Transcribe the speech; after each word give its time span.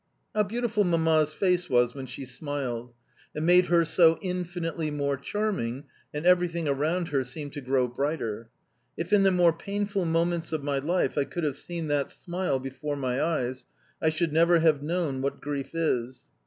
How 0.33 0.41
beautiful 0.41 0.83
Mamma's 0.83 1.31
face 1.31 1.69
was 1.69 1.93
when 1.93 2.07
she 2.07 2.25
smiled! 2.25 2.95
It 3.35 3.43
made 3.43 3.65
her 3.65 3.85
so 3.85 4.17
infinitely 4.19 4.89
more 4.89 5.15
charming, 5.15 5.83
and 6.11 6.25
everything 6.25 6.67
around 6.67 7.09
her 7.09 7.23
seemed 7.23 7.53
to 7.53 7.61
grow 7.61 7.87
brighter! 7.87 8.49
If 8.97 9.13
in 9.13 9.21
the 9.21 9.29
more 9.29 9.53
painful 9.53 10.05
moments 10.05 10.53
of 10.53 10.63
my 10.63 10.79
life 10.79 11.19
I 11.19 11.25
could 11.25 11.43
have 11.43 11.55
seen 11.55 11.87
that 11.89 12.09
smile 12.09 12.57
before 12.59 12.95
my 12.95 13.21
eyes, 13.23 13.67
I 14.01 14.09
should 14.09 14.33
never 14.33 14.57
have 14.57 14.81
known 14.81 15.21
what 15.21 15.39
grief 15.39 15.75
is. 15.75 16.23